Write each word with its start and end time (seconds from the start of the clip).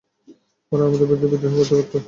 ওরা 0.71 0.83
আমাদের 0.87 1.07
বিরুদ্ধে 1.09 1.27
বিদ্রোহ 1.31 1.53
করতে 1.53 1.73
পারত। 1.73 1.93